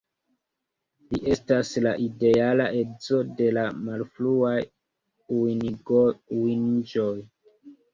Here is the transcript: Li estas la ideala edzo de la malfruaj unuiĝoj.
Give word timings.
Li 1.11 1.19
estas 1.35 1.73
la 1.89 1.91
ideala 2.07 2.67
edzo 2.81 3.21
de 3.37 3.53
la 3.61 3.69
malfruaj 3.85 4.59
unuiĝoj. 5.43 7.17